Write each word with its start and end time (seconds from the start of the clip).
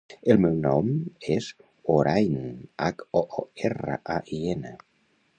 El 0.33 0.39
meu 0.43 0.53
nom 0.61 0.87
és 1.33 1.49
Hoorain: 1.89 2.39
hac, 2.85 3.03
o, 3.19 3.23
o, 3.41 3.43
erra, 3.69 3.99
a, 4.15 4.17
i, 4.39 4.41
ena. 4.55 4.73